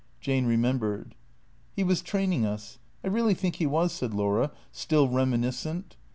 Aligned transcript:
Jane 0.19 0.47
remembered." 0.47 1.13
He 1.75 1.83
was 1.83 2.01
training 2.01 2.43
us; 2.43 2.79
I 3.03 3.07
really 3.07 3.35
think 3.35 3.57
he 3.57 3.67
was," 3.67 3.91
said 3.91 4.15
Laura, 4.15 4.49
still 4.71 5.07
reminiscent. 5.07 5.95